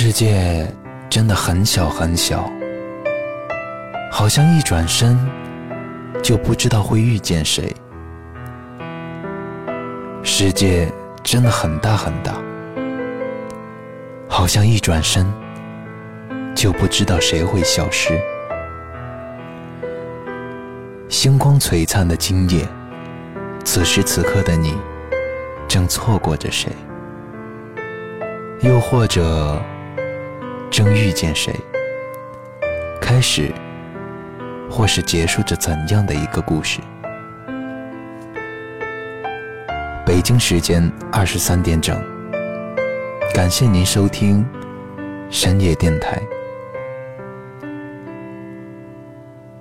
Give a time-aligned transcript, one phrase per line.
[0.00, 0.64] 世界
[1.10, 2.48] 真的很小很小，
[4.12, 5.18] 好像一转身
[6.22, 7.74] 就不知道会遇见谁。
[10.22, 10.88] 世界
[11.24, 12.32] 真的很大很大，
[14.28, 15.26] 好像一转身
[16.54, 18.16] 就不知道谁会消失。
[21.08, 22.64] 星光璀璨的今夜，
[23.64, 24.76] 此时此刻的你，
[25.66, 26.70] 正错过着谁？
[28.60, 29.60] 又或者，
[30.78, 31.52] 正遇见谁？
[33.00, 33.52] 开始，
[34.70, 36.78] 或是结束着怎样的一个故事？
[40.06, 42.00] 北京时间二十三点整，
[43.34, 44.46] 感谢您收听
[45.30, 46.22] 深夜电台。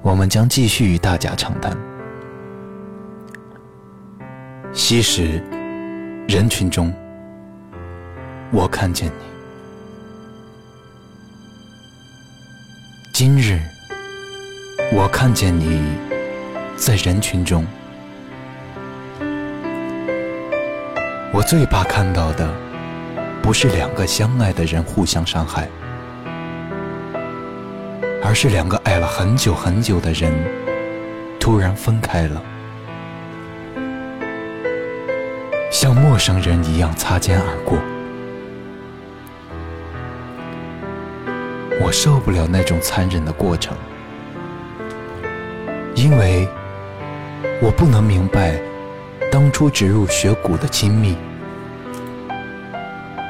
[0.03, 1.75] 我们将继续与大家畅谈。
[4.71, 5.41] 昔时，
[6.27, 6.93] 人群中。
[8.51, 9.36] 我看见你，
[13.19, 13.59] 今日
[14.93, 15.81] 我看见你
[16.75, 17.65] 在人群中。
[21.33, 22.47] 我最怕看到的，
[23.41, 25.67] 不是两个相爱的人互相伤害，
[28.23, 30.31] 而是两个爱了很久很久的人
[31.39, 32.43] 突然分开了，
[35.71, 37.79] 像陌生人一样擦肩而过。
[41.79, 43.77] 我受不了那种残忍的过程，
[45.95, 46.47] 因为
[47.61, 48.59] 我不能明白
[49.31, 51.15] 当初植入血骨的亲密，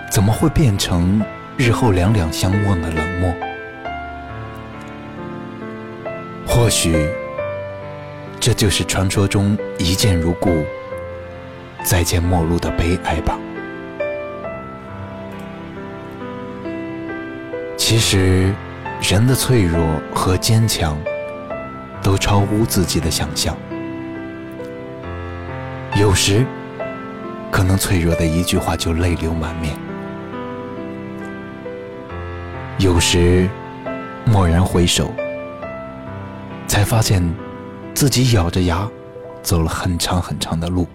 [0.09, 1.21] 怎么会变成
[1.57, 3.33] 日后两两相望的冷漠？
[6.47, 7.07] 或许
[8.39, 10.63] 这就是传说中一见如故、
[11.83, 13.37] 再见陌路的悲哀吧。
[17.89, 18.53] 其实，
[19.01, 19.79] 人的脆弱
[20.13, 20.97] 和坚强，
[22.03, 23.55] 都超乎自己的想象。
[25.95, 26.45] 有时，
[27.49, 29.71] 可能脆弱的一句话就泪流满面；
[32.77, 33.47] 有时，
[34.33, 35.09] 蓦然回首，
[36.67, 37.23] 才发现
[37.93, 38.85] 自己咬着牙
[39.41, 40.85] 走了很长很长的路，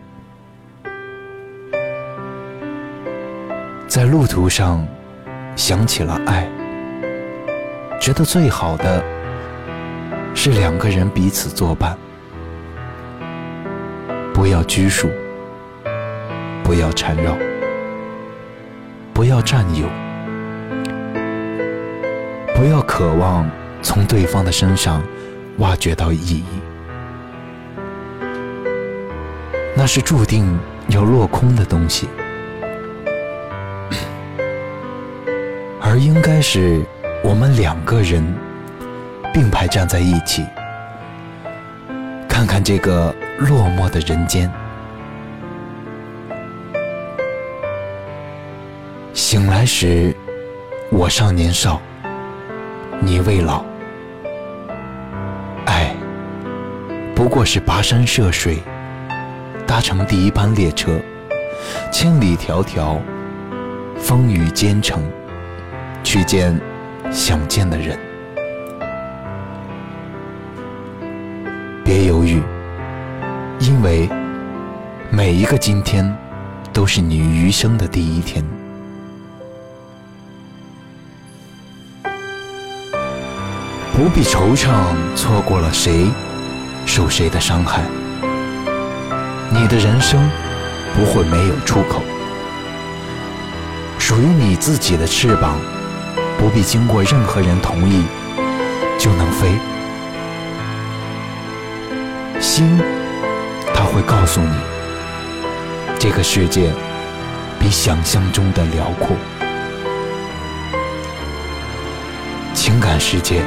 [3.88, 4.87] 在路途上
[5.56, 6.47] 想起了爱。
[8.03, 9.01] 觉得最好的
[10.35, 11.97] 是两个人彼此作伴，
[14.35, 15.09] 不要拘束，
[16.65, 17.37] 不要缠绕，
[19.15, 19.87] 不要占有，
[22.57, 23.49] 不要渴望
[23.83, 25.01] 从对方的身上
[25.59, 26.45] 挖掘到意义，
[29.77, 30.59] 那是注定
[30.89, 32.09] 要落空的东西，
[35.81, 36.85] 而应该是。
[37.25, 38.22] 我们两个人
[39.33, 40.44] 并排站在一起，
[42.28, 44.50] 看看这个落寞的人间。
[49.15, 50.15] 醒来时，
[50.91, 51.81] 我尚年少，
[53.00, 53.65] 你未老。
[55.65, 55.94] 爱
[57.15, 58.59] 不过是跋山涉水，
[59.65, 61.00] 搭乘第一班列车，
[61.93, 62.99] 千里迢迢，
[63.97, 65.00] 风雨兼程，
[66.03, 66.61] 去见。
[67.12, 67.99] 想见的人，
[71.84, 72.43] 别犹豫，
[73.61, 74.09] 因为
[75.11, 76.11] 每一个今天
[76.73, 78.43] 都是你余生的第一天。
[83.94, 86.06] 不必惆怅，错过了谁，
[86.87, 87.83] 受谁的伤害。
[89.50, 90.19] 你的人生
[90.94, 92.00] 不会没有出口，
[93.99, 95.59] 属于你自己的翅膀。
[96.43, 98.03] 不必经过任何人同意
[98.99, 99.49] 就能飞，
[102.41, 102.81] 心
[103.73, 104.57] 它会告诉你，
[106.01, 106.73] 这个世界
[107.61, 109.17] 比想象中的辽阔。
[112.53, 113.45] 情感世界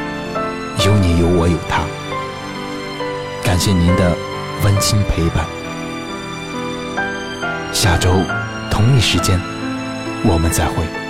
[0.85, 1.81] 有你有我有他，
[3.43, 4.15] 感谢您的
[4.63, 5.45] 温馨陪伴。
[7.73, 8.21] 下周
[8.71, 9.37] 同一时间，
[10.23, 11.04] 我们再会。